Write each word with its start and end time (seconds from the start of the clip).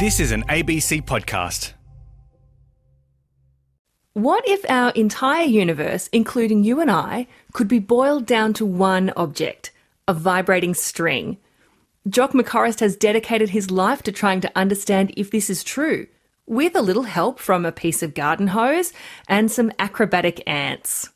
This 0.00 0.18
is 0.18 0.32
an 0.32 0.44
ABC 0.44 1.04
podcast. 1.04 1.74
What 4.14 4.48
if 4.48 4.64
our 4.66 4.92
entire 4.92 5.44
universe, 5.44 6.08
including 6.10 6.64
you 6.64 6.80
and 6.80 6.90
I, 6.90 7.26
could 7.52 7.68
be 7.68 7.80
boiled 7.80 8.24
down 8.24 8.54
to 8.54 8.64
one 8.64 9.12
object 9.14 9.72
a 10.08 10.14
vibrating 10.14 10.72
string? 10.72 11.36
Jock 12.08 12.32
McOrist 12.32 12.80
has 12.80 12.96
dedicated 12.96 13.50
his 13.50 13.70
life 13.70 14.02
to 14.04 14.10
trying 14.10 14.40
to 14.40 14.50
understand 14.56 15.12
if 15.18 15.30
this 15.30 15.50
is 15.50 15.62
true, 15.62 16.06
with 16.46 16.74
a 16.74 16.80
little 16.80 17.02
help 17.02 17.38
from 17.38 17.66
a 17.66 17.70
piece 17.70 18.02
of 18.02 18.14
garden 18.14 18.46
hose 18.46 18.94
and 19.28 19.50
some 19.50 19.70
acrobatic 19.78 20.42
ants. 20.46 21.10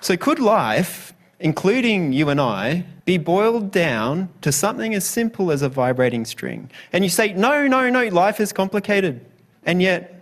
So, 0.00 0.16
could 0.16 0.38
life, 0.38 1.12
including 1.42 2.12
you 2.12 2.28
and 2.28 2.40
I, 2.40 2.84
be 3.04 3.18
boiled 3.18 3.70
down 3.70 4.28
to 4.40 4.52
something 4.52 4.94
as 4.94 5.04
simple 5.04 5.50
as 5.50 5.62
a 5.62 5.68
vibrating 5.68 6.24
string? 6.24 6.70
And 6.92 7.04
you 7.04 7.10
say, 7.10 7.32
no, 7.34 7.66
no, 7.66 7.90
no, 7.90 8.06
life 8.08 8.40
is 8.40 8.52
complicated. 8.52 9.24
And 9.64 9.82
yet, 9.82 10.20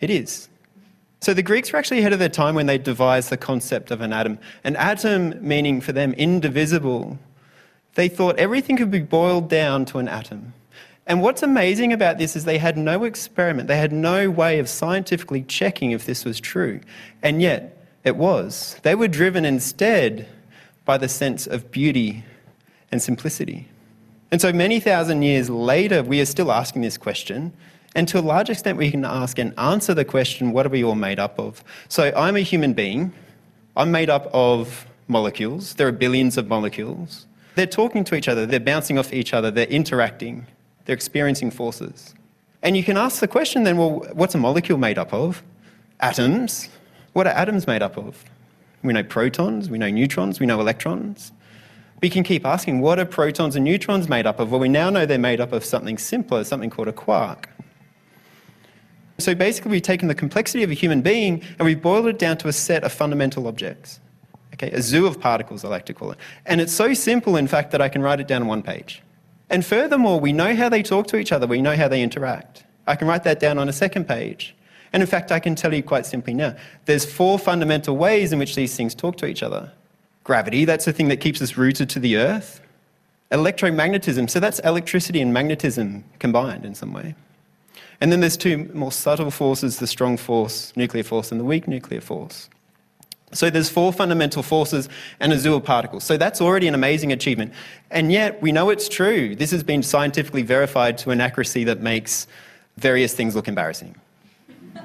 it 0.00 0.10
is. 0.10 0.48
So, 1.20 1.34
the 1.34 1.42
Greeks 1.42 1.72
were 1.72 1.78
actually 1.78 2.00
ahead 2.00 2.12
of 2.12 2.18
their 2.18 2.28
time 2.28 2.54
when 2.54 2.66
they 2.66 2.78
devised 2.78 3.30
the 3.30 3.36
concept 3.36 3.90
of 3.90 4.00
an 4.00 4.12
atom. 4.12 4.38
An 4.64 4.74
atom 4.76 5.46
meaning 5.46 5.80
for 5.80 5.92
them 5.92 6.14
indivisible. 6.14 7.18
They 7.94 8.08
thought 8.08 8.38
everything 8.38 8.76
could 8.76 8.90
be 8.90 9.00
boiled 9.00 9.48
down 9.48 9.84
to 9.86 9.98
an 9.98 10.08
atom. 10.08 10.54
And 11.06 11.20
what's 11.20 11.42
amazing 11.42 11.92
about 11.92 12.18
this 12.18 12.36
is 12.36 12.44
they 12.44 12.58
had 12.58 12.78
no 12.78 13.04
experiment, 13.04 13.68
they 13.68 13.76
had 13.76 13.92
no 13.92 14.30
way 14.30 14.58
of 14.58 14.68
scientifically 14.68 15.42
checking 15.42 15.90
if 15.90 16.06
this 16.06 16.24
was 16.24 16.40
true. 16.40 16.80
And 17.22 17.42
yet, 17.42 17.76
it 18.04 18.16
was. 18.16 18.76
They 18.82 18.94
were 18.94 19.08
driven 19.08 19.44
instead 19.44 20.28
by 20.84 20.98
the 20.98 21.08
sense 21.08 21.46
of 21.46 21.70
beauty 21.70 22.24
and 22.90 23.02
simplicity. 23.02 23.68
And 24.30 24.40
so 24.40 24.52
many 24.52 24.80
thousand 24.80 25.22
years 25.22 25.50
later, 25.50 26.02
we 26.02 26.20
are 26.20 26.26
still 26.26 26.50
asking 26.50 26.82
this 26.82 26.96
question. 26.96 27.52
And 27.94 28.08
to 28.08 28.18
a 28.18 28.22
large 28.22 28.48
extent, 28.48 28.78
we 28.78 28.90
can 28.90 29.04
ask 29.04 29.38
and 29.38 29.52
answer 29.58 29.94
the 29.94 30.04
question 30.04 30.52
what 30.52 30.64
are 30.64 30.70
we 30.70 30.82
all 30.82 30.94
made 30.94 31.18
up 31.18 31.38
of? 31.38 31.62
So 31.88 32.12
I'm 32.16 32.36
a 32.36 32.40
human 32.40 32.72
being. 32.72 33.12
I'm 33.76 33.90
made 33.90 34.10
up 34.10 34.28
of 34.32 34.86
molecules. 35.08 35.74
There 35.74 35.86
are 35.86 35.92
billions 35.92 36.38
of 36.38 36.48
molecules. 36.48 37.26
They're 37.54 37.66
talking 37.66 38.04
to 38.04 38.14
each 38.14 38.28
other, 38.28 38.46
they're 38.46 38.60
bouncing 38.60 38.98
off 38.98 39.12
each 39.12 39.34
other, 39.34 39.50
they're 39.50 39.66
interacting, 39.66 40.46
they're 40.86 40.94
experiencing 40.94 41.50
forces. 41.50 42.14
And 42.62 42.76
you 42.76 42.84
can 42.84 42.96
ask 42.96 43.20
the 43.20 43.28
question 43.28 43.64
then 43.64 43.76
well, 43.76 44.06
what's 44.12 44.34
a 44.34 44.38
molecule 44.38 44.78
made 44.78 44.98
up 44.98 45.12
of? 45.12 45.42
Atoms. 46.00 46.68
What 47.12 47.26
are 47.26 47.30
atoms 47.30 47.66
made 47.66 47.82
up 47.82 47.98
of? 47.98 48.24
We 48.82 48.92
know 48.92 49.02
protons, 49.02 49.70
we 49.70 49.78
know 49.78 49.90
neutrons, 49.90 50.40
we 50.40 50.46
know 50.46 50.60
electrons. 50.60 51.32
We 52.00 52.10
can 52.10 52.24
keep 52.24 52.44
asking, 52.44 52.80
what 52.80 52.98
are 52.98 53.04
protons 53.04 53.54
and 53.54 53.64
neutrons 53.64 54.08
made 54.08 54.26
up 54.26 54.40
of? 54.40 54.50
Well, 54.50 54.60
we 54.60 54.68
now 54.68 54.90
know 54.90 55.06
they're 55.06 55.18
made 55.18 55.40
up 55.40 55.52
of 55.52 55.64
something 55.64 55.98
simpler, 55.98 56.42
something 56.42 56.68
called 56.68 56.88
a 56.88 56.92
quark. 56.92 57.48
So 59.18 59.36
basically, 59.36 59.70
we've 59.70 59.82
taken 59.82 60.08
the 60.08 60.14
complexity 60.14 60.64
of 60.64 60.70
a 60.70 60.74
human 60.74 61.00
being 61.00 61.42
and 61.58 61.66
we've 61.66 61.80
boiled 61.80 62.06
it 62.06 62.18
down 62.18 62.38
to 62.38 62.48
a 62.48 62.52
set 62.52 62.82
of 62.82 62.92
fundamental 62.92 63.46
objects. 63.46 64.00
Okay, 64.54 64.70
a 64.72 64.82
zoo 64.82 65.06
of 65.06 65.20
particles, 65.20 65.64
I 65.64 65.68
like 65.68 65.86
to 65.86 65.94
call 65.94 66.10
it. 66.10 66.18
And 66.44 66.60
it's 66.60 66.72
so 66.72 66.92
simple, 66.92 67.36
in 67.36 67.46
fact, 67.46 67.70
that 67.70 67.80
I 67.80 67.88
can 67.88 68.02
write 68.02 68.20
it 68.20 68.26
down 68.26 68.42
on 68.42 68.48
one 68.48 68.62
page. 68.62 69.00
And 69.48 69.64
furthermore, 69.64 70.18
we 70.18 70.32
know 70.32 70.56
how 70.56 70.68
they 70.68 70.82
talk 70.82 71.06
to 71.08 71.16
each 71.16 71.30
other, 71.30 71.46
we 71.46 71.62
know 71.62 71.76
how 71.76 71.86
they 71.86 72.02
interact. 72.02 72.64
I 72.86 72.96
can 72.96 73.06
write 73.06 73.22
that 73.24 73.38
down 73.38 73.58
on 73.58 73.68
a 73.68 73.72
second 73.72 74.08
page. 74.08 74.56
And 74.92 75.02
in 75.02 75.06
fact, 75.06 75.32
I 75.32 75.40
can 75.40 75.54
tell 75.54 75.72
you 75.72 75.82
quite 75.82 76.06
simply 76.06 76.34
now 76.34 76.54
there's 76.84 77.04
four 77.04 77.38
fundamental 77.38 77.96
ways 77.96 78.32
in 78.32 78.38
which 78.38 78.54
these 78.54 78.76
things 78.76 78.94
talk 78.94 79.16
to 79.18 79.26
each 79.26 79.42
other 79.42 79.72
gravity, 80.24 80.64
that's 80.64 80.84
the 80.84 80.92
thing 80.92 81.08
that 81.08 81.18
keeps 81.18 81.42
us 81.42 81.56
rooted 81.56 81.88
to 81.90 81.98
the 81.98 82.16
earth. 82.16 82.60
Electromagnetism, 83.30 84.28
so 84.28 84.40
that's 84.40 84.58
electricity 84.60 85.20
and 85.20 85.32
magnetism 85.32 86.04
combined 86.18 86.64
in 86.64 86.74
some 86.74 86.92
way. 86.92 87.14
And 88.00 88.12
then 88.12 88.20
there's 88.20 88.36
two 88.36 88.70
more 88.74 88.92
subtle 88.92 89.30
forces 89.30 89.78
the 89.78 89.86
strong 89.86 90.16
force, 90.16 90.72
nuclear 90.76 91.04
force, 91.04 91.30
and 91.30 91.40
the 91.40 91.44
weak 91.44 91.66
nuclear 91.66 92.00
force. 92.00 92.50
So 93.32 93.48
there's 93.48 93.70
four 93.70 93.92
fundamental 93.92 94.42
forces 94.42 94.90
and 95.18 95.32
a 95.32 95.38
zoo 95.38 95.54
of 95.54 95.64
particles. 95.64 96.04
So 96.04 96.18
that's 96.18 96.42
already 96.42 96.68
an 96.68 96.74
amazing 96.74 97.12
achievement. 97.12 97.54
And 97.90 98.12
yet 98.12 98.42
we 98.42 98.52
know 98.52 98.68
it's 98.68 98.88
true. 98.88 99.34
This 99.34 99.50
has 99.52 99.62
been 99.62 99.82
scientifically 99.82 100.42
verified 100.42 100.98
to 100.98 101.10
an 101.12 101.20
accuracy 101.20 101.64
that 101.64 101.80
makes 101.80 102.26
various 102.76 103.14
things 103.14 103.34
look 103.34 103.48
embarrassing. 103.48 103.94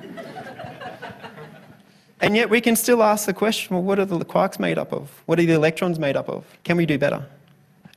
And 2.19 2.35
yet 2.35 2.49
we 2.49 2.61
can 2.61 2.75
still 2.75 3.03
ask 3.03 3.25
the 3.25 3.33
question 3.33 3.75
well, 3.75 3.83
what 3.83 3.99
are 3.99 4.05
the 4.05 4.17
quarks 4.25 4.59
made 4.59 4.77
up 4.77 4.91
of? 4.91 5.21
What 5.27 5.39
are 5.39 5.45
the 5.45 5.53
electrons 5.53 5.99
made 5.99 6.15
up 6.15 6.27
of? 6.29 6.45
Can 6.63 6.77
we 6.77 6.85
do 6.85 6.97
better? 6.97 7.25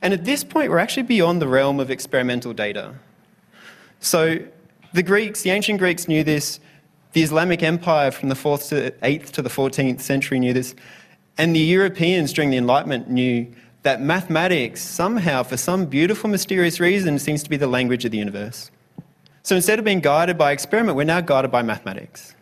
And 0.01 0.13
at 0.13 0.25
this 0.25 0.43
point, 0.43 0.69
we're 0.69 0.79
actually 0.79 1.03
beyond 1.03 1.41
the 1.41 1.47
realm 1.47 1.79
of 1.79 1.89
experimental 1.89 2.53
data. 2.53 2.93
So 3.99 4.39
the 4.93 5.03
Greeks, 5.03 5.41
the 5.41 5.51
ancient 5.51 5.79
Greeks 5.79 6.07
knew 6.07 6.23
this, 6.23 6.59
the 7.13 7.21
Islamic 7.21 7.61
Empire 7.61 8.11
from 8.11 8.29
the 8.29 8.35
4th 8.35 8.69
to 8.69 8.91
8th 9.03 9.31
to 9.31 9.41
the 9.41 9.49
14th 9.49 10.01
century 10.01 10.39
knew 10.39 10.53
this, 10.53 10.75
and 11.37 11.55
the 11.55 11.59
Europeans 11.59 12.33
during 12.33 12.49
the 12.49 12.57
Enlightenment 12.57 13.09
knew 13.09 13.51
that 13.83 14.01
mathematics, 14.01 14.81
somehow, 14.81 15.43
for 15.43 15.57
some 15.57 15.85
beautiful, 15.85 16.29
mysterious 16.29 16.79
reason, 16.79 17.17
seems 17.19 17.41
to 17.43 17.49
be 17.49 17.57
the 17.57 17.67
language 17.67 18.05
of 18.05 18.11
the 18.11 18.17
universe. 18.17 18.69
So 19.43 19.55
instead 19.55 19.79
of 19.79 19.85
being 19.85 19.99
guided 19.99 20.37
by 20.37 20.51
experiment, 20.51 20.95
we're 20.95 21.03
now 21.03 21.21
guided 21.21 21.51
by 21.51 21.61
mathematics. 21.61 22.35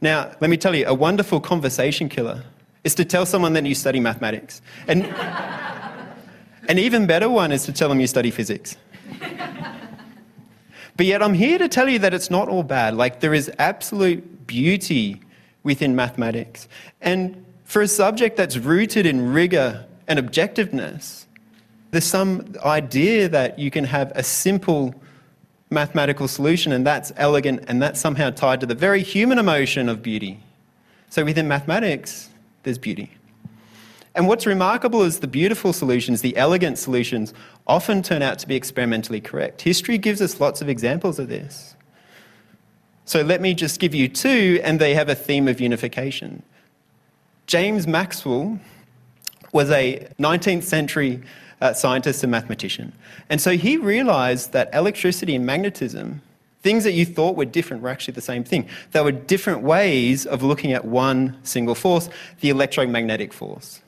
Now, 0.00 0.32
let 0.40 0.50
me 0.50 0.56
tell 0.56 0.74
you, 0.74 0.86
a 0.86 0.94
wonderful 0.94 1.40
conversation 1.40 2.08
killer 2.08 2.44
is 2.84 2.94
to 2.94 3.04
tell 3.04 3.26
someone 3.26 3.52
that 3.54 3.64
you 3.66 3.74
study 3.74 4.00
mathematics. 4.00 4.62
And 4.86 5.04
an 6.68 6.78
even 6.78 7.06
better 7.06 7.28
one 7.28 7.52
is 7.52 7.64
to 7.64 7.72
tell 7.72 7.88
them 7.88 8.00
you 8.00 8.06
study 8.06 8.30
physics. 8.30 8.76
But 10.96 11.06
yet, 11.06 11.22
I'm 11.22 11.32
here 11.32 11.56
to 11.56 11.68
tell 11.68 11.88
you 11.88 11.98
that 12.00 12.12
it's 12.12 12.30
not 12.30 12.48
all 12.48 12.62
bad. 12.62 12.94
Like, 12.94 13.20
there 13.20 13.32
is 13.32 13.50
absolute 13.58 14.46
beauty 14.46 15.20
within 15.62 15.96
mathematics. 15.96 16.68
And 17.00 17.42
for 17.64 17.80
a 17.80 17.88
subject 17.88 18.36
that's 18.36 18.58
rooted 18.58 19.06
in 19.06 19.32
rigor 19.32 19.86
and 20.08 20.18
objectiveness, 20.18 21.24
there's 21.90 22.04
some 22.04 22.54
idea 22.64 23.30
that 23.30 23.58
you 23.58 23.70
can 23.70 23.84
have 23.84 24.12
a 24.14 24.22
simple 24.22 24.94
mathematical 25.70 26.28
solution, 26.28 26.72
and 26.72 26.84
that's 26.86 27.12
elegant, 27.16 27.64
and 27.68 27.80
that's 27.80 28.00
somehow 28.00 28.30
tied 28.30 28.60
to 28.60 28.66
the 28.66 28.74
very 28.74 29.02
human 29.02 29.38
emotion 29.38 29.88
of 29.88 30.02
beauty. 30.02 30.40
So 31.08 31.24
within 31.24 31.48
mathematics, 31.48 32.28
there's 32.64 32.78
beauty. 32.78 33.10
And 34.14 34.26
what's 34.26 34.44
remarkable 34.44 35.02
is 35.02 35.20
the 35.20 35.28
beautiful 35.28 35.72
solutions, 35.72 36.20
the 36.20 36.36
elegant 36.36 36.78
solutions, 36.78 37.32
often 37.66 38.02
turn 38.02 38.22
out 38.22 38.40
to 38.40 38.48
be 38.48 38.56
experimentally 38.56 39.20
correct. 39.20 39.62
History 39.62 39.98
gives 39.98 40.20
us 40.20 40.40
lots 40.40 40.60
of 40.60 40.68
examples 40.68 41.18
of 41.20 41.28
this. 41.28 41.76
So 43.04 43.22
let 43.22 43.40
me 43.40 43.54
just 43.54 43.80
give 43.80 43.94
you 43.94 44.08
two, 44.08 44.60
and 44.64 44.80
they 44.80 44.94
have 44.94 45.08
a 45.08 45.14
theme 45.14 45.46
of 45.46 45.60
unification. 45.60 46.42
James 47.46 47.86
Maxwell 47.86 48.58
was 49.52 49.70
a 49.70 50.08
19th 50.18 50.64
century 50.64 51.22
uh, 51.60 51.72
scientist 51.72 52.22
and 52.22 52.30
mathematician. 52.30 52.92
And 53.28 53.40
so 53.40 53.52
he 53.52 53.76
realized 53.76 54.52
that 54.52 54.70
electricity 54.74 55.34
and 55.34 55.44
magnetism, 55.44 56.22
things 56.62 56.84
that 56.84 56.92
you 56.92 57.04
thought 57.04 57.36
were 57.36 57.44
different, 57.44 57.82
were 57.82 57.88
actually 57.88 58.14
the 58.14 58.20
same 58.20 58.44
thing. 58.44 58.68
They 58.92 59.00
were 59.02 59.12
different 59.12 59.62
ways 59.62 60.26
of 60.26 60.42
looking 60.42 60.72
at 60.72 60.84
one 60.84 61.36
single 61.42 61.74
force, 61.74 62.08
the 62.40 62.50
electromagnetic 62.50 63.32
force. 63.32 63.82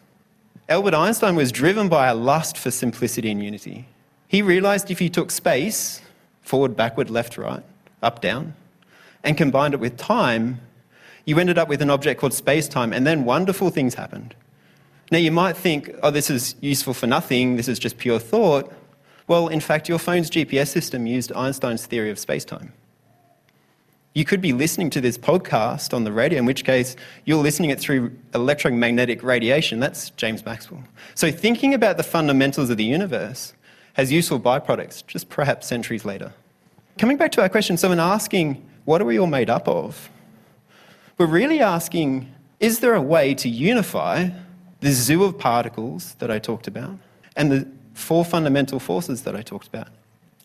Albert 0.69 0.95
Einstein 0.95 1.37
was 1.37 1.53
driven 1.53 1.89
by 1.89 2.09
a 2.09 2.15
lust 2.15 2.57
for 2.57 2.71
simplicity 2.71 3.31
and 3.31 3.43
unity. 3.43 3.89
He 4.29 4.41
realized 4.41 4.91
if 4.91 5.01
you 5.01 5.11
took 5.11 5.31
space, 5.31 6.01
forward, 6.41 6.77
backward, 6.77 7.11
left, 7.11 7.37
right, 7.37 7.63
up, 8.03 8.21
down, 8.21 8.55
and 9.23 9.37
combined 9.37 9.75
it 9.75 9.81
with 9.81 9.97
time, 9.97 10.61
you 11.25 11.39
ended 11.39 11.59
up 11.59 11.69
with 11.69 11.83
an 11.83 11.91
object 11.91 12.21
called 12.21 12.33
space 12.33 12.69
time, 12.69 12.93
and 12.93 13.07
then 13.07 13.25
wonderful 13.25 13.71
things 13.71 13.95
happened. 13.95 14.35
Now, 15.13 15.19
you 15.19 15.31
might 15.31 15.59
think, 15.59 15.95
oh, 16.03 16.11
this 16.11 16.31
is 16.31 16.55
useful 16.63 16.95
for 16.95 17.07
nothing, 17.07 17.57
this 17.57 17.69
is 17.69 17.79
just 17.79 17.99
pure 17.99 18.19
thought. 18.19 18.73
Well, 19.27 19.49
in 19.49 19.61
fact, 19.61 19.87
your 19.87 19.99
phone's 19.99 20.31
GPS 20.31 20.69
system 20.69 21.07
used 21.07 21.31
Einstein's 21.35 21.85
theory 21.85 22.09
of 22.09 22.17
spacetime. 22.17 22.71
You 24.15 24.25
could 24.25 24.41
be 24.41 24.55
listening 24.55 24.89
to 24.89 25.03
this 25.03 25.19
podcast 25.19 25.93
on 25.93 26.05
the 26.05 26.13
radio, 26.13 26.39
in 26.39 26.47
which 26.47 26.65
case 26.65 26.97
you're 27.27 27.43
listening 27.43 27.69
it 27.69 27.79
through 27.79 28.11
electromagnetic 28.33 29.23
radiation. 29.23 29.81
That's 29.81 30.09
James 30.11 30.47
Maxwell. 30.47 30.83
So, 31.15 31.31
thinking 31.31 31.75
about 31.75 31.99
the 31.99 32.03
fundamentals 32.03 32.71
of 32.71 32.79
the 32.79 32.85
universe 32.85 33.53
has 33.93 34.11
useful 34.11 34.41
byproducts, 34.41 35.07
just 35.07 35.29
perhaps 35.29 35.67
centuries 35.67 36.07
later. 36.07 36.33
Coming 36.97 37.19
back 37.19 37.33
to 37.33 37.43
our 37.43 37.51
question, 37.51 37.77
someone 37.77 38.01
asking, 38.01 38.67
what 38.87 39.03
are 39.03 39.05
we 39.05 39.19
all 39.19 39.27
made 39.27 39.51
up 39.51 39.69
of? 39.69 40.09
We're 41.19 41.27
really 41.27 41.61
asking, 41.61 42.33
is 42.61 42.81
there 42.81 42.95
a 42.95 43.03
way 43.03 43.35
to 43.35 43.49
unify 43.51 44.31
the 44.83 44.91
zoo 44.91 45.23
of 45.23 45.39
particles 45.39 46.15
that 46.19 46.31
I 46.31 46.39
talked 46.39 46.67
about, 46.67 46.99
and 47.37 47.51
the 47.51 47.69
four 47.95 48.25
fundamental 48.25 48.81
forces 48.81 49.23
that 49.23 49.35
I 49.35 49.43
talked 49.43 49.69
about. 49.69 49.89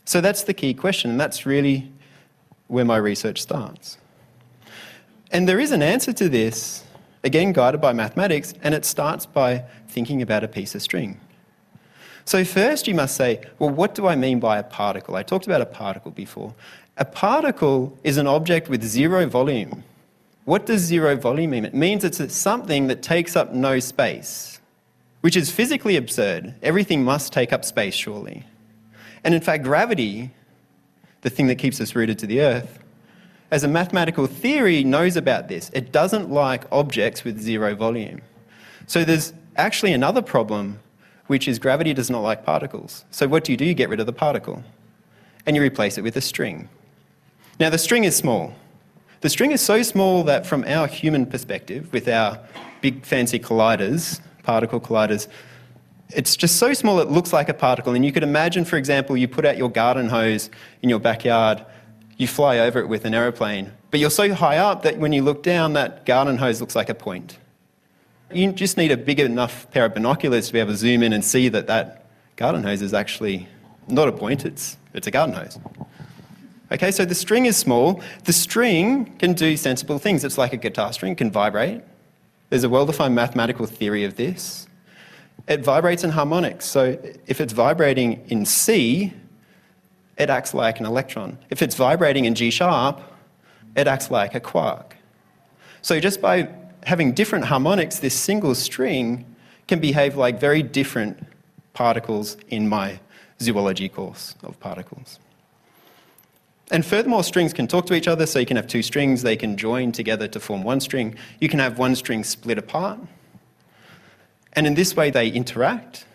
So 0.06 0.22
that's 0.22 0.44
the 0.44 0.54
key 0.54 0.74
question, 0.74 1.12
and 1.12 1.20
that's 1.20 1.46
really 1.46 1.92
where 2.68 2.86
my 2.86 2.98
research 2.98 3.42
starts. 3.42 3.98
And 5.32 5.50
there 5.50 5.60
is 5.60 5.72
an 5.72 5.82
answer 5.82 6.14
to 6.14 6.30
this, 6.30 6.84
again 7.24 7.52
guided 7.52 7.82
by 7.82 7.94
mathematics, 7.94 8.54
and 8.62 8.76
it 8.76 8.86
starts 8.86 9.26
by 9.26 9.64
thinking 9.90 10.22
about 10.22 10.44
a 10.44 10.48
piece 10.48 10.76
of 10.76 10.82
string. 10.84 11.20
So, 12.24 12.46
first, 12.46 12.88
you 12.88 12.94
must 12.94 13.16
say, 13.16 13.42
well, 13.58 13.70
what 13.70 13.96
do 13.96 14.06
I 14.06 14.16
mean 14.16 14.40
by 14.40 14.60
a 14.60 14.64
particle? 14.64 15.16
I 15.16 15.24
talked 15.24 15.48
about 15.48 15.62
a 15.62 15.66
particle 15.66 16.12
before. 16.12 16.54
A 16.98 17.06
particle 17.06 17.98
is 18.04 18.18
an 18.18 18.28
object 18.28 18.70
with 18.70 18.84
zero 18.84 19.26
volume. 19.28 19.84
What 20.48 20.66
does 20.66 20.80
zero 20.80 21.18
volume 21.18 21.50
mean? 21.50 21.66
It 21.66 21.74
means 21.74 22.06
it's 22.06 22.34
something 22.34 22.88
that 22.88 23.02
takes 23.02 23.36
up 23.36 23.52
no 23.52 23.80
space, 23.80 24.62
which 25.20 25.36
is 25.36 25.52
physically 25.52 25.98
absurd. 25.98 26.56
Everything 26.64 27.04
must 27.04 27.34
take 27.34 27.52
up 27.52 27.66
space, 27.66 27.94
surely. 27.94 28.46
And 29.26 29.34
in 29.34 29.42
fact, 29.42 29.66
gravity, 29.66 30.32
the 31.20 31.30
thing 31.30 31.48
that 31.48 31.56
keeps 31.56 31.82
us 31.82 31.98
rooted 31.98 32.18
to 32.20 32.28
the 32.28 32.40
earth, 32.40 32.80
as 33.52 33.66
a 33.66 33.68
mathematical 33.68 34.26
theory 34.26 34.86
knows 34.86 35.18
about 35.18 35.50
this. 35.50 35.70
It 35.74 35.92
doesn't 35.92 36.32
like 36.32 36.64
objects 36.72 37.26
with 37.26 37.42
zero 37.42 37.76
volume. 37.76 38.22
So 38.86 39.04
there's 39.04 39.34
actually 39.58 39.92
another 39.92 40.22
problem, 40.22 40.80
which 41.26 41.50
is 41.50 41.60
gravity 41.60 41.94
does 41.94 42.10
not 42.10 42.22
like 42.22 42.46
particles. 42.46 43.04
So 43.12 43.28
what 43.28 43.44
do 43.44 43.52
you 43.52 43.58
do? 43.58 43.66
You 43.66 43.74
get 43.74 43.90
rid 43.90 44.00
of 44.00 44.06
the 44.06 44.14
particle 44.14 44.64
and 45.46 45.58
you 45.58 45.62
replace 45.62 45.98
it 45.98 46.06
with 46.06 46.16
a 46.16 46.22
string. 46.22 46.70
Now, 47.60 47.70
the 47.70 47.78
string 47.78 48.06
is 48.06 48.16
small. 48.16 48.56
The 49.22 49.30
string 49.30 49.52
is 49.52 49.62
so 49.62 49.82
small 49.82 50.24
that, 50.24 50.46
from 50.46 50.64
our 50.66 50.88
human 50.88 51.26
perspective, 51.26 51.92
with 51.92 52.08
our 52.08 52.40
big 52.82 53.06
fancy 53.06 53.40
colliders, 53.40 54.22
particle 54.44 54.80
colliders, 54.80 55.28
it's 56.10 56.36
just 56.36 56.58
so 56.58 56.74
small 56.74 57.00
it 57.00 57.10
looks 57.10 57.34
like 57.34 57.50
a 57.50 57.54
particle. 57.54 57.94
And 57.94 58.06
you 58.06 58.12
could 58.12 58.24
imagine, 58.24 58.64
for 58.64 58.78
example, 58.78 59.18
you 59.18 59.28
put 59.28 59.46
out 59.46 59.58
your 59.58 59.70
garden 59.70 60.10
hose 60.10 60.50
in 60.82 60.90
your 60.90 61.00
backyard 61.00 61.66
you 62.18 62.28
fly 62.28 62.60
over 62.60 62.80
it 62.80 62.88
with 62.88 63.06
an 63.06 63.14
aeroplane. 63.14 63.72
But 63.92 64.00
you're 64.00 64.10
so 64.10 64.34
high 64.34 64.58
up 64.58 64.82
that 64.84 64.98
when 64.98 65.14
you 65.14 65.22
look 65.22 65.44
down, 65.44 65.74
that 65.74 66.06
garden 66.06 66.38
hose 66.38 66.60
looks 66.60 66.76
like 66.76 66.90
a 66.90 66.96
point. 66.96 67.38
You 68.34 68.52
just 68.52 68.76
need 68.76 68.92
a 68.92 68.98
big 68.98 69.20
enough 69.20 69.70
pair 69.72 69.86
of 69.86 69.94
binoculars 69.94 70.48
to 70.48 70.54
be 70.54 70.60
able 70.60 70.72
to 70.72 70.78
zoom 70.78 71.04
in 71.04 71.14
and 71.14 71.24
see 71.24 71.48
that 71.50 71.68
that 71.68 72.06
garden 72.36 72.64
hose 72.64 72.82
is 72.82 72.94
actually 72.94 73.48
not 73.88 74.10
a 74.10 74.12
point, 74.12 74.46
it's, 74.46 74.76
it's 74.94 75.08
a 75.08 75.12
garden 75.12 75.36
hose. 75.36 75.58
Okay, 76.72 76.92
so 76.92 77.06
the 77.06 77.16
string 77.16 77.46
is 77.46 77.56
small. 77.56 78.02
The 78.26 78.34
string 78.34 79.18
can 79.20 79.34
do 79.34 79.56
sensible 79.56 80.00
things. 80.00 80.26
It's 80.26 80.38
like 80.38 80.54
a 80.54 80.58
guitar 80.58 80.92
string, 80.92 81.16
can 81.16 81.32
vibrate. 81.32 81.82
There's 82.50 82.64
a 82.64 82.70
well 82.70 82.86
defined 82.86 83.16
mathematical 83.16 83.66
theory 83.66 84.04
of 84.04 84.16
this. 84.16 84.68
It 85.48 85.62
vibrates 85.62 86.04
in 86.04 86.10
harmonics. 86.10 86.66
So 86.66 86.98
if 87.26 87.40
it's 87.40 87.54
vibrating 87.54 88.26
in 88.28 88.46
C, 88.46 89.14
it 90.18 90.30
acts 90.30 90.54
like 90.54 90.80
an 90.80 90.86
electron. 90.86 91.38
If 91.50 91.62
it's 91.62 91.76
vibrating 91.76 92.26
in 92.26 92.36
G 92.36 92.50
sharp, 92.50 93.02
it 93.76 93.88
acts 93.88 94.12
like 94.12 94.36
a 94.36 94.40
quark. 94.40 94.96
So 95.82 96.00
just 96.00 96.22
by 96.22 96.50
having 96.84 97.14
different 97.14 97.46
harmonics, 97.46 98.00
this 98.00 98.16
single 98.16 98.56
string 98.56 99.26
can 99.68 99.80
behave 99.80 100.18
like 100.18 100.40
very 100.40 100.64
different 100.64 101.26
particles 101.74 102.36
in 102.50 102.68
my 102.68 103.00
zoology 103.40 103.88
course 103.88 104.36
of 104.44 104.60
particles. 104.60 105.20
And 106.70 106.86
furthermore, 106.86 107.24
strings 107.24 107.54
can 107.54 107.68
talk 107.68 107.86
to 107.88 107.94
each 107.94 108.08
other, 108.08 108.26
so 108.26 108.40
you 108.40 108.46
can 108.46 108.58
have 108.58 108.68
two 108.68 108.84
strings, 108.84 109.22
they 109.22 109.38
can 109.38 109.56
join 109.56 109.92
together 109.92 110.28
to 110.28 110.40
form 110.40 110.64
one 110.64 110.82
string. 110.82 111.16
You 111.40 111.48
can 111.48 111.60
have 111.60 111.80
one 111.80 111.96
string 111.96 112.24
split 112.24 112.58
apart. 112.58 113.00
And 114.54 114.68
in 114.68 114.74
this 114.74 114.96
way, 114.96 115.10
they 115.10 115.30
interact. 115.30 116.06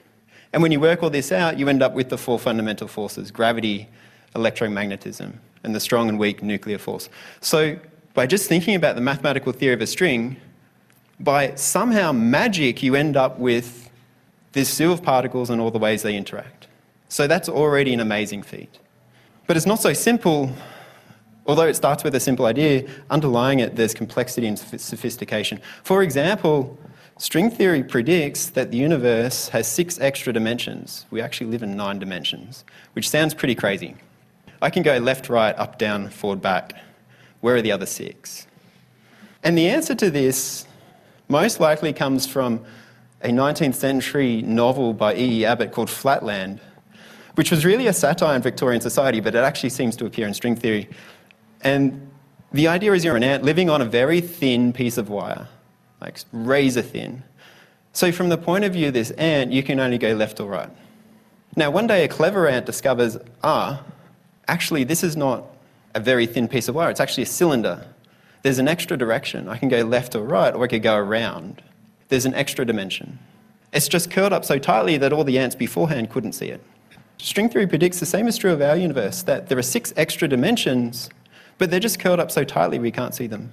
And 0.53 0.63
when 0.63 0.73
you 0.73 0.81
work 0.81 1.03
all 1.03 1.11
this 1.11 1.33
out, 1.33 1.59
you 1.59 1.69
end 1.69 1.83
up 1.83 1.95
with 1.95 2.11
the 2.11 2.19
four 2.19 2.39
fundamental 2.39 2.87
forces 2.87 3.31
gravity, 3.31 3.89
electromagnetism, 4.35 5.35
and 5.65 5.75
the 5.75 5.81
strong 5.81 6.09
and 6.09 6.19
weak 6.19 6.43
nuclear 6.43 6.79
force. 6.79 7.09
So, 7.41 7.79
by 8.15 8.27
just 8.27 8.47
thinking 8.47 8.75
about 8.75 8.95
the 8.95 9.01
mathematical 9.01 9.53
theory 9.53 9.73
of 9.73 9.81
a 9.81 9.87
string, 9.87 10.37
by 11.19 11.55
somehow 11.55 12.13
magic, 12.13 12.83
you 12.83 12.95
end 12.95 13.17
up 13.17 13.39
with 13.39 13.89
this 14.53 14.75
zoo 14.75 14.93
of 14.93 15.03
particles 15.03 15.49
and 15.49 15.63
all 15.63 15.71
the 15.71 15.79
ways 15.79 16.03
they 16.03 16.15
interact. 16.15 16.67
So, 17.09 17.27
that's 17.27 17.49
already 17.49 17.95
an 17.95 18.01
amazing 18.01 18.43
feat. 18.43 18.79
But 19.53 19.59
it's 19.59 19.67
not 19.67 19.83
so 19.83 19.93
simple. 19.93 20.51
Although 21.45 21.67
it 21.67 21.77
starts 21.77 22.03
with 22.03 22.15
a 22.15 22.21
simple 22.21 22.47
idea, 22.47 22.89
underlying 23.11 23.61
it, 23.61 23.77
there's 23.77 23.93
complexity 23.93 24.47
and 24.47 24.59
sophistication. 24.59 25.61
For 25.85 26.03
example, 26.03 26.79
String 27.19 27.51
theory 27.51 27.85
predicts 27.85 28.47
that 28.47 28.71
the 28.71 28.79
universe 28.79 29.51
has 29.51 29.69
six 29.69 30.01
extra 30.01 30.33
dimensions. 30.33 31.05
We 31.11 31.21
actually 31.21 31.49
live 31.49 31.63
in 31.63 31.77
nine 31.77 31.99
dimensions, 31.99 32.65
which 32.95 33.11
sounds 33.11 33.35
pretty 33.35 33.55
crazy. 33.55 33.95
I 34.63 34.71
can 34.71 34.83
go 34.83 34.97
left, 34.97 35.29
right, 35.29 35.55
up, 35.59 35.77
down, 35.77 36.09
forward, 36.09 36.41
back. 36.41 36.73
Where 37.43 37.57
are 37.57 37.61
the 37.61 37.73
other 37.73 37.85
six? 37.85 38.47
And 39.43 39.59
the 39.59 39.69
answer 39.69 39.95
to 39.97 40.11
this 40.11 40.67
most 41.29 41.61
likely 41.61 41.93
comes 41.93 42.27
from 42.27 42.65
a 43.21 43.29
19th 43.29 43.75
century 43.75 44.41
novel 44.41 44.95
by 44.95 45.15
E. 45.15 45.41
E. 45.41 45.45
Abbott 45.45 45.73
called 45.73 45.91
Flatland, 45.91 46.59
which 47.35 47.51
was 47.51 47.65
really 47.65 47.87
a 47.87 47.93
satire 47.93 48.35
on 48.35 48.43
Victorian 48.43 48.81
society, 48.81 49.21
but 49.21 49.35
it 49.35 49.39
actually 49.39 49.71
seems 49.71 49.97
to 49.97 50.07
appear 50.07 50.27
in 50.27 50.35
string 50.35 50.57
theory. 50.57 50.89
And 51.63 52.11
the 52.53 52.69
idea 52.69 52.93
is 52.93 53.05
you're 53.05 53.17
an 53.17 53.25
ant 53.25 53.43
living 53.43 53.71
on 53.71 53.81
a 53.81 53.87
very 53.87 54.21
thin 54.21 54.73
piece 54.73 54.99
of 54.99 55.09
wire 55.09 55.49
like 56.03 56.19
razor 56.33 56.83
thin. 56.83 57.23
So, 57.93 58.11
from 58.11 58.29
the 58.29 58.37
point 58.37 58.65
of 58.65 58.73
view 58.73 58.89
of 58.89 58.95
this 58.95 59.13
ant, 59.13 59.53
you 59.53 59.63
can 59.63 59.79
only 59.79 59.99
go 59.99 60.15
left 60.15 60.41
or 60.41 60.49
right. 60.49 60.71
Now, 61.57 61.71
one 61.71 61.87
day 61.87 62.05
a 62.05 62.09
clever 62.09 62.49
ant 62.49 62.67
discovers 62.67 63.17
ah, 63.45 63.83
actually, 64.49 64.85
this 64.85 65.05
is 65.05 65.17
not 65.17 65.45
a 65.95 66.01
very 66.01 66.27
thin 66.27 66.49
piece 66.49 66.69
of 66.69 66.75
wire, 66.75 66.91
it's 66.91 67.01
actually 67.01 67.23
a 67.23 67.27
cylinder. 67.27 67.87
There's 68.43 68.59
an 68.59 68.67
extra 68.67 68.97
direction. 68.97 69.49
I 69.49 69.57
can 69.57 69.69
go 69.69 69.83
left 69.83 70.17
or 70.17 70.25
right, 70.25 70.53
or 70.53 70.65
I 70.65 70.67
could 70.67 70.83
go 70.83 70.97
around. 70.97 71.63
There's 72.09 72.27
an 72.27 72.35
extra 72.35 72.65
dimension. 72.65 73.21
It's 73.73 73.87
just 73.87 74.11
curled 74.11 74.33
up 74.33 74.45
so 74.45 74.59
tightly 74.59 74.97
that 74.97 75.13
all 75.13 75.23
the 75.23 75.39
ants 75.39 75.55
beforehand 75.55 76.11
couldn't 76.11 76.33
see 76.33 76.47
it. 76.47 76.61
String 77.23 77.49
theory 77.49 77.69
predicts 77.69 78.01
the 78.01 78.07
same 78.07 78.27
is 78.27 78.37
true 78.37 78.53
of 78.53 78.61
our 78.61 78.77
universe 78.77 79.23
that 79.23 79.49
there 79.49 79.57
are 79.57 79.63
six 79.63 79.95
extra 79.97 80.27
dimensions, 80.27 81.09
but 81.57 81.71
they're 81.71 81.79
just 81.79 82.01
curled 82.01 82.19
up 82.19 82.33
so 82.33 82.43
tightly 82.43 82.81
we 82.81 82.91
can't 82.91 83.15
see 83.15 83.29
them. 83.29 83.53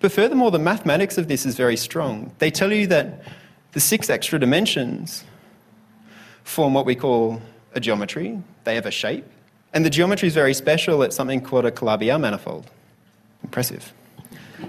But 0.00 0.12
furthermore, 0.12 0.50
the 0.50 0.58
mathematics 0.58 1.16
of 1.16 1.28
this 1.28 1.46
is 1.46 1.56
very 1.56 1.78
strong. 1.78 2.30
They 2.38 2.50
tell 2.50 2.70
you 2.70 2.86
that 2.88 3.22
the 3.72 3.80
six 3.80 4.10
extra 4.10 4.38
dimensions 4.38 5.24
form 6.44 6.74
what 6.74 6.84
we 6.84 6.94
call 6.94 7.40
a 7.72 7.80
geometry. 7.80 8.38
They 8.64 8.74
have 8.74 8.84
a 8.84 8.90
shape. 8.90 9.24
And 9.72 9.82
the 9.82 9.90
geometry 9.90 10.28
is 10.28 10.34
very 10.34 10.52
special. 10.52 11.02
It's 11.02 11.16
something 11.16 11.40
called 11.40 11.64
a 11.64 11.70
Calabi-Yau 11.70 12.18
manifold. 12.18 12.70
Impressive. 13.42 13.90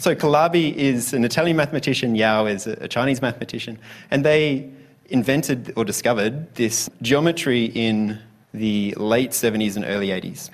so 0.00 0.16
Calabi 0.16 0.74
is 0.74 1.12
an 1.12 1.24
Italian 1.24 1.56
mathematician, 1.56 2.16
Yau 2.16 2.46
is 2.46 2.66
a 2.66 2.88
Chinese 2.88 3.22
mathematician, 3.22 3.78
and 4.10 4.24
they 4.24 4.68
invented 5.12 5.72
or 5.76 5.84
discovered 5.84 6.54
this 6.54 6.88
geometry 7.02 7.66
in 7.66 8.18
the 8.52 8.94
late 8.96 9.30
70s 9.30 9.76
and 9.76 9.84
early 9.84 10.08
80s. 10.08 10.50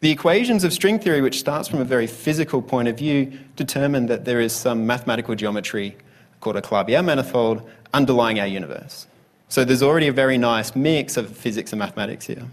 The 0.00 0.10
equations 0.10 0.62
of 0.62 0.72
string 0.72 1.00
theory, 1.00 1.20
which 1.20 1.40
starts 1.40 1.68
from 1.68 1.80
a 1.80 1.84
very 1.84 2.06
physical 2.06 2.62
point 2.62 2.86
of 2.86 2.96
view, 2.96 3.32
determine 3.56 4.06
that 4.06 4.24
there 4.24 4.40
is 4.40 4.52
some 4.52 4.86
mathematical 4.86 5.34
geometry 5.34 5.96
called 6.40 6.56
a 6.56 6.62
Calabi-Yau 6.62 7.02
manifold 7.02 7.68
underlying 7.92 8.38
our 8.38 8.46
universe. 8.46 9.08
So 9.48 9.64
there's 9.64 9.82
already 9.82 10.06
a 10.06 10.12
very 10.12 10.38
nice 10.38 10.76
mix 10.76 11.16
of 11.16 11.36
physics 11.36 11.72
and 11.72 11.80
mathematics 11.80 12.26
here. 12.26 12.44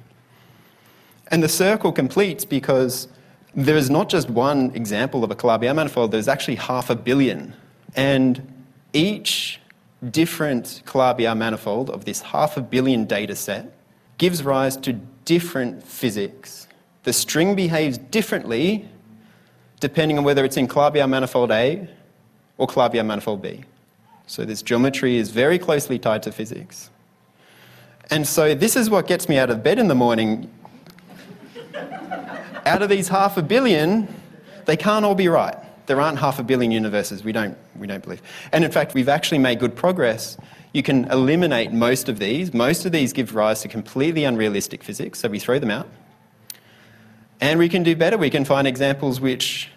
And 1.28 1.44
the 1.44 1.50
circle 1.50 1.92
completes 1.92 2.46
because 2.46 3.08
there 3.54 3.78
is 3.78 3.90
not 3.90 4.10
just 4.10 4.30
one 4.30 4.72
example 4.74 5.24
of 5.24 5.30
a 5.30 5.36
Calabi-Yau 5.36 5.74
manifold, 5.74 6.12
there's 6.12 6.28
actually 6.28 6.56
half 6.56 6.90
a 6.90 6.96
billion. 6.96 7.54
And 7.96 8.52
each 8.94 9.60
different 10.12 10.82
Calabi-Yau 10.86 11.34
manifold 11.36 11.90
of 11.90 12.06
this 12.06 12.22
half 12.22 12.58
a 12.58 12.62
billion 12.62 13.06
data 13.06 13.36
set 13.36 13.74
gives 14.18 14.44
rise 14.44 14.78
to 14.78 14.94
different 15.24 15.84
physics 15.84 16.68
the 17.06 17.14
string 17.14 17.56
behaves 17.56 17.98
differently 17.98 18.90
depending 19.80 20.18
on 20.18 20.24
whether 20.24 20.44
it's 20.44 20.58
in 20.58 20.68
Calabi-Yau 20.68 21.08
manifold 21.08 21.52
A 21.52 21.88
or 22.58 22.68
Calabi-Yau 22.68 23.04
manifold 23.04 23.42
B. 23.42 23.64
So 24.25 24.44
this 24.44 24.64
geometry 24.64 25.18
is 25.18 25.30
very 25.30 25.60
closely 25.60 26.00
tied 26.00 26.24
to 26.24 26.32
physics. 26.32 26.90
And 28.10 28.28
so 28.28 28.56
this 28.56 28.75
is 28.75 28.90
what 28.90 29.08
gets 29.08 29.30
me 29.30 29.38
out 29.38 29.52
of 29.52 29.62
bed 29.62 29.78
in 29.78 29.88
the 29.88 29.96
morning. 29.96 30.50
out 32.66 32.82
of 32.82 32.90
these 32.90 33.08
half 33.08 33.38
a 33.38 33.44
billion, 33.44 34.08
they 34.66 34.78
can't 34.78 35.06
all 35.06 35.16
be 35.16 35.28
right. 35.28 35.58
There 35.86 36.01
aren't 36.01 36.20
half 36.20 36.39
a 36.39 36.44
billion 36.44 36.72
universes, 36.72 37.24
we 37.24 37.32
don't, 37.32 37.58
we 37.75 37.88
don't 37.88 38.04
believe. 38.04 38.22
And 38.51 38.63
in 38.63 38.72
fact, 38.72 38.94
we've 38.94 39.10
actually 39.10 39.38
made 39.38 39.60
good 39.60 39.75
progress. 39.75 40.38
You 40.74 40.84
can 40.84 41.06
eliminate 41.06 41.72
most 41.72 42.10
of 42.10 42.20
these. 42.20 42.54
Most 42.54 42.86
of 42.86 42.92
these 42.92 43.13
give 43.13 43.36
rise 43.36 43.62
to 43.62 43.68
completely 43.68 44.24
unrealistic 44.24 44.84
physics, 44.84 45.20
so 45.20 45.30
we 45.30 45.39
throw 45.39 45.60
them 45.60 45.72
out. 45.72 45.88
And 47.39 47.60
we 47.60 47.70
can 47.70 47.84
do 47.84 47.96
better. 47.96 48.18
We 48.18 48.30
can 48.30 48.46
find 48.46 48.68
examples 48.68 49.20
which 49.20 49.70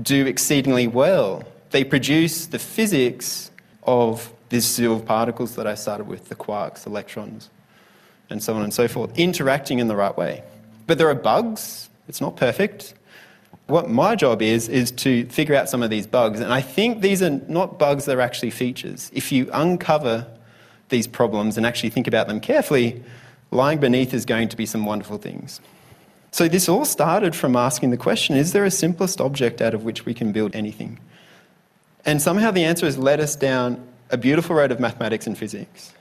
do 0.00 0.26
exceedingly 0.26 0.86
well. 0.86 1.44
They 1.70 1.84
produce 1.84 2.46
the 2.46 2.58
physics 2.58 3.50
of 3.84 4.32
zoo 4.54 4.92
of 4.92 5.06
particles 5.06 5.54
that 5.56 5.66
I 5.66 5.74
started 5.74 6.06
with 6.06 6.28
the 6.28 6.34
quarks, 6.34 6.86
electrons, 6.86 7.48
and 8.28 8.42
so 8.42 8.54
on 8.54 8.62
and 8.62 8.74
so 8.74 8.88
forth, 8.88 9.18
interacting 9.18 9.78
in 9.78 9.88
the 9.88 9.96
right 9.96 10.16
way. 10.16 10.42
But 10.86 10.98
there 10.98 11.08
are 11.08 11.14
bugs, 11.14 11.88
it's 12.08 12.20
not 12.20 12.36
perfect. 12.36 12.94
What 13.72 13.88
my 13.88 14.14
job 14.14 14.42
is, 14.42 14.68
is 14.68 14.90
to 14.90 15.24
figure 15.26 15.54
out 15.54 15.68
some 15.68 15.82
of 15.82 15.88
these 15.88 16.06
bugs. 16.06 16.40
And 16.40 16.52
I 16.52 16.60
think 16.60 17.00
these 17.00 17.22
are 17.22 17.30
not 17.48 17.78
bugs, 17.78 18.04
they're 18.04 18.20
actually 18.20 18.50
features. 18.50 19.10
If 19.14 19.32
you 19.32 19.48
uncover 19.52 20.26
these 20.90 21.06
problems 21.06 21.56
and 21.56 21.64
actually 21.64 21.88
think 21.88 22.06
about 22.06 22.28
them 22.28 22.38
carefully, 22.38 23.02
lying 23.50 23.78
beneath 23.78 24.12
is 24.12 24.26
going 24.26 24.48
to 24.48 24.56
be 24.56 24.66
some 24.66 24.84
wonderful 24.84 25.16
things. 25.16 25.60
So 26.32 26.48
this 26.48 26.68
all 26.68 26.84
started 26.84 27.34
from 27.34 27.56
asking 27.56 27.90
the 27.90 27.96
question 27.96 28.36
is 28.36 28.52
there 28.52 28.64
a 28.64 28.70
simplest 28.70 29.20
object 29.20 29.62
out 29.62 29.72
of 29.72 29.84
which 29.84 30.04
we 30.04 30.12
can 30.12 30.32
build 30.32 30.54
anything? 30.54 31.00
And 32.04 32.20
somehow 32.20 32.50
the 32.50 32.64
answer 32.64 32.84
has 32.84 32.98
led 32.98 33.20
us 33.20 33.34
down 33.36 33.82
a 34.10 34.18
beautiful 34.18 34.54
road 34.54 34.70
of 34.70 34.80
mathematics 34.80 35.26
and 35.26 35.36
physics. 35.36 35.92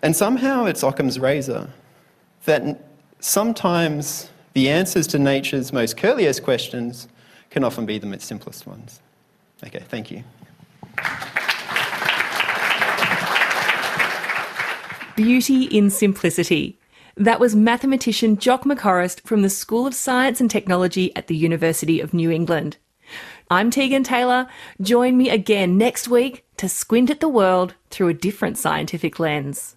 And 0.00 0.14
somehow 0.14 0.64
it's 0.66 0.84
Occam's 0.84 1.18
razor 1.18 1.70
that 2.44 2.84
sometimes 3.18 4.30
the 4.52 4.68
answers 4.68 5.06
to 5.08 5.18
nature's 5.18 5.72
most 5.72 5.96
curliest 5.96 6.42
questions 6.42 7.08
can 7.50 7.64
often 7.64 7.86
be 7.86 7.98
the 7.98 8.18
simplest 8.20 8.66
ones. 8.66 9.00
Okay, 9.64 9.84
thank 9.88 10.10
you. 10.10 10.24
Beauty 15.16 15.64
in 15.64 15.90
simplicity. 15.90 16.78
That 17.16 17.40
was 17.40 17.54
mathematician 17.54 18.38
Jock 18.38 18.64
McOrist 18.64 19.20
from 19.22 19.42
the 19.42 19.50
School 19.50 19.86
of 19.86 19.94
Science 19.94 20.40
and 20.40 20.50
Technology 20.50 21.14
at 21.14 21.26
the 21.26 21.36
University 21.36 22.00
of 22.00 22.14
New 22.14 22.30
England. 22.30 22.78
I'm 23.50 23.70
Tegan 23.70 24.04
Taylor. 24.04 24.46
Join 24.80 25.18
me 25.18 25.28
again 25.28 25.76
next 25.76 26.08
week 26.08 26.44
to 26.56 26.68
squint 26.68 27.10
at 27.10 27.20
the 27.20 27.28
world 27.28 27.74
through 27.90 28.08
a 28.08 28.14
different 28.14 28.56
scientific 28.56 29.18
lens. 29.18 29.76